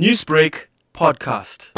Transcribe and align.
Newsbreak 0.00 0.54
podcast. 0.94 1.72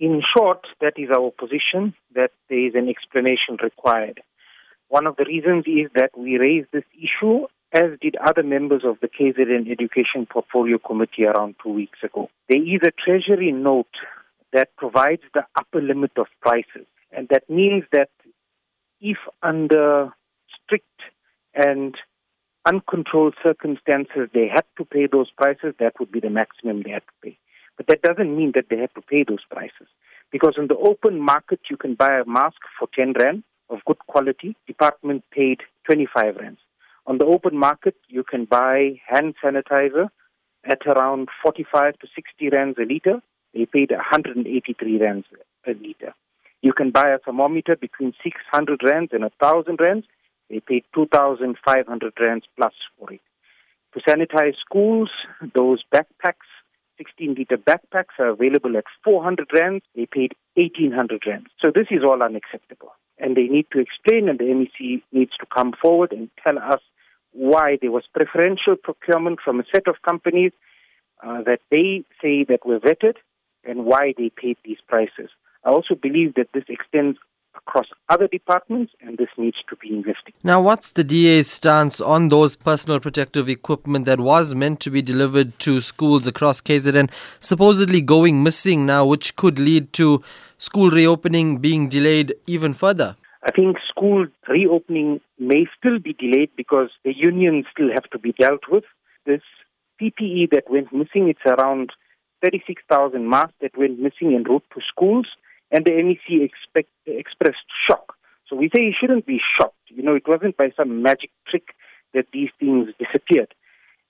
In 0.00 0.22
short, 0.34 0.66
that 0.80 0.94
is 0.96 1.10
our 1.14 1.30
position 1.30 1.92
that 2.14 2.30
there 2.48 2.66
is 2.68 2.74
an 2.74 2.88
explanation 2.88 3.58
required. 3.62 4.22
One 4.88 5.06
of 5.06 5.16
the 5.16 5.26
reasons 5.26 5.64
is 5.66 5.90
that 5.94 6.16
we 6.16 6.38
raised 6.38 6.68
this 6.72 6.86
issue, 6.94 7.48
as 7.70 7.98
did 8.00 8.16
other 8.16 8.42
members 8.42 8.80
of 8.82 8.96
the 9.02 9.08
KZN 9.08 9.70
Education 9.70 10.24
Portfolio 10.24 10.78
Committee 10.78 11.26
around 11.26 11.56
two 11.62 11.68
weeks 11.68 11.98
ago. 12.02 12.30
There 12.48 12.62
is 12.62 12.80
a 12.82 12.92
Treasury 12.92 13.52
note 13.52 13.94
that 14.54 14.74
provides 14.78 15.20
the 15.34 15.44
upper 15.54 15.82
limit 15.82 16.12
of 16.16 16.28
prices, 16.40 16.86
and 17.12 17.28
that 17.28 17.50
means 17.50 17.84
that 17.92 18.08
if 19.02 19.18
under 19.42 20.14
strict 20.64 21.02
and 21.52 21.94
uncontrolled 22.66 23.34
circumstances 23.42 24.28
they 24.34 24.48
had 24.52 24.64
to 24.76 24.84
pay 24.84 25.06
those 25.06 25.30
prices, 25.30 25.74
that 25.78 25.94
would 25.98 26.10
be 26.10 26.20
the 26.20 26.30
maximum 26.30 26.82
they 26.82 26.90
had 26.90 27.02
to 27.02 27.12
pay. 27.22 27.38
But 27.76 27.86
that 27.88 28.02
doesn't 28.02 28.36
mean 28.36 28.52
that 28.54 28.66
they 28.68 28.78
had 28.78 28.94
to 28.94 29.02
pay 29.02 29.22
those 29.22 29.44
prices. 29.50 29.88
Because 30.32 30.54
in 30.58 30.66
the 30.66 30.76
open 30.76 31.20
market, 31.20 31.60
you 31.70 31.76
can 31.76 31.94
buy 31.94 32.18
a 32.18 32.28
mask 32.28 32.60
for 32.78 32.88
10 32.94 33.14
rand 33.18 33.44
of 33.70 33.78
good 33.86 33.98
quality. 34.06 34.56
Department 34.66 35.24
paid 35.30 35.60
25 35.84 36.36
rands. 36.36 36.60
On 37.06 37.18
the 37.18 37.26
open 37.26 37.56
market, 37.56 37.94
you 38.08 38.24
can 38.24 38.44
buy 38.44 39.00
hand 39.06 39.34
sanitizer 39.42 40.08
at 40.64 40.84
around 40.86 41.28
45 41.42 41.98
to 42.00 42.06
60 42.14 42.48
rands 42.50 42.78
a 42.78 42.84
liter. 42.84 43.22
They 43.54 43.66
paid 43.66 43.90
183 43.90 44.98
rands 44.98 45.26
a 45.66 45.70
liter. 45.70 46.14
You 46.62 46.72
can 46.72 46.90
buy 46.90 47.10
a 47.10 47.18
thermometer 47.18 47.76
between 47.76 48.12
600 48.24 48.80
rands 48.82 49.12
and 49.12 49.22
1,000 49.22 49.78
rands. 49.80 50.06
They 50.50 50.60
paid 50.60 50.84
2,500 50.94 52.12
rands 52.20 52.46
plus 52.56 52.74
for 52.98 53.12
it. 53.12 53.20
To 53.94 54.00
sanitize 54.00 54.54
schools, 54.64 55.10
those 55.54 55.82
backpacks 55.92 56.46
16 56.98 57.34
liter 57.34 57.56
backpacks 57.56 58.18
are 58.18 58.28
available 58.28 58.76
at 58.76 58.84
400 59.04 59.48
rands. 59.52 59.84
They 59.94 60.06
paid 60.06 60.34
1800 60.54 61.22
rands. 61.26 61.48
So 61.62 61.70
this 61.74 61.86
is 61.90 62.02
all 62.02 62.22
unacceptable. 62.22 62.92
And 63.18 63.36
they 63.36 63.44
need 63.44 63.66
to 63.72 63.80
explain, 63.80 64.28
and 64.28 64.38
the 64.38 64.44
MEC 64.44 65.02
needs 65.12 65.32
to 65.40 65.46
come 65.54 65.72
forward 65.80 66.12
and 66.12 66.30
tell 66.46 66.58
us 66.58 66.80
why 67.32 67.78
there 67.80 67.90
was 67.90 68.04
preferential 68.14 68.76
procurement 68.76 69.40
from 69.44 69.60
a 69.60 69.64
set 69.72 69.88
of 69.88 69.96
companies 70.02 70.52
uh, 71.22 71.42
that 71.42 71.60
they 71.70 72.04
say 72.22 72.44
that 72.44 72.66
were 72.66 72.78
vetted 72.78 73.16
and 73.64 73.84
why 73.84 74.14
they 74.16 74.30
paid 74.30 74.56
these 74.64 74.78
prices. 74.86 75.30
I 75.64 75.70
also 75.70 75.94
believe 75.94 76.34
that 76.34 76.48
this 76.52 76.64
extends 76.68 77.18
across 77.66 77.86
other 78.08 78.28
departments, 78.28 78.92
and 79.00 79.18
this 79.18 79.28
needs 79.36 79.56
to 79.68 79.76
be 79.76 79.88
investigated. 79.88 80.44
Now, 80.44 80.60
what's 80.62 80.92
the 80.92 81.04
DA's 81.04 81.50
stance 81.50 82.00
on 82.00 82.28
those 82.28 82.56
personal 82.56 83.00
protective 83.00 83.48
equipment 83.48 84.06
that 84.06 84.20
was 84.20 84.54
meant 84.54 84.80
to 84.80 84.90
be 84.90 85.02
delivered 85.02 85.58
to 85.60 85.80
schools 85.80 86.26
across 86.26 86.60
KZN, 86.60 87.10
supposedly 87.40 88.00
going 88.00 88.42
missing 88.42 88.86
now, 88.86 89.04
which 89.04 89.36
could 89.36 89.58
lead 89.58 89.92
to 89.94 90.22
school 90.58 90.90
reopening 90.90 91.58
being 91.58 91.88
delayed 91.88 92.34
even 92.46 92.72
further? 92.72 93.16
I 93.42 93.50
think 93.50 93.76
school 93.88 94.26
reopening 94.48 95.20
may 95.38 95.66
still 95.78 95.98
be 95.98 96.12
delayed 96.12 96.50
because 96.56 96.90
the 97.04 97.14
unions 97.14 97.66
still 97.72 97.90
have 97.92 98.08
to 98.10 98.18
be 98.18 98.32
dealt 98.32 98.62
with. 98.70 98.84
This 99.24 99.42
PPE 100.00 100.50
that 100.50 100.70
went 100.70 100.92
missing, 100.92 101.28
it's 101.28 101.46
around 101.46 101.90
36,000 102.44 103.28
masks 103.28 103.54
that 103.60 103.76
went 103.76 103.98
missing 103.98 104.34
en 104.34 104.44
route 104.44 104.64
to 104.74 104.80
schools 104.88 105.26
and 105.70 105.84
the 105.84 105.90
MEC 105.90 106.44
expect, 106.44 106.88
expressed 107.26 107.66
shock. 107.88 108.14
So 108.48 108.56
we 108.56 108.70
say 108.74 108.82
he 108.82 108.94
shouldn't 108.98 109.26
be 109.26 109.40
shocked. 109.56 109.74
You 109.88 110.02
know, 110.02 110.14
it 110.14 110.28
wasn't 110.28 110.56
by 110.56 110.70
some 110.76 111.02
magic 111.02 111.30
trick 111.48 111.74
that 112.14 112.26
these 112.32 112.50
things 112.60 112.90
disappeared. 112.98 113.54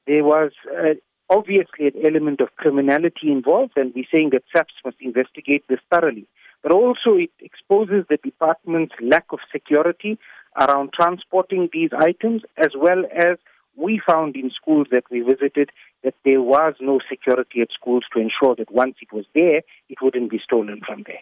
There 0.07 0.25
was 0.25 0.53
uh, 0.71 0.95
obviously 1.31 1.87
an 1.87 2.07
element 2.07 2.41
of 2.41 2.55
criminality 2.57 3.33
involved, 3.33 3.73
and 3.77 3.93
we're 3.95 4.05
saying 4.15 4.31
that 4.33 4.45
SAPS 4.55 4.75
must 4.85 4.99
investigate 5.01 5.65
this 5.69 5.81
thoroughly. 5.93 6.27
But 6.63 6.73
also, 6.73 7.15
it 7.15 7.31
exposes 7.41 8.05
the 8.09 8.19
department's 8.23 8.95
lack 9.01 9.27
of 9.31 9.39
security 9.53 10.19
around 10.61 10.91
transporting 10.93 11.69
these 11.73 11.91
items, 11.97 12.43
as 12.57 12.73
well 12.77 13.05
as 13.15 13.39
we 13.77 14.01
found 14.09 14.37
in 14.37 14.51
schools 14.51 14.87
that 14.91 15.05
we 15.11 15.21
visited 15.21 15.71
that 16.03 16.15
there 16.25 16.41
was 16.41 16.75
no 16.81 17.01
security 17.09 17.61
at 17.61 17.69
schools 17.73 18.05
to 18.13 18.21
ensure 18.21 18.55
that 18.57 18.73
once 18.73 18.97
it 19.03 19.13
was 19.13 19.27
there, 19.35 19.63
it 19.89 19.99
wouldn't 20.01 20.31
be 20.31 20.41
stolen 20.43 20.81
from 20.87 21.05
there. 21.07 21.21